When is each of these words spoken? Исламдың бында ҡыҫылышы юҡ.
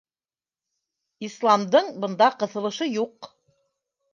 Исламдың 1.27 1.91
бында 2.07 2.31
ҡыҫылышы 2.41 2.89
юҡ. 2.95 3.31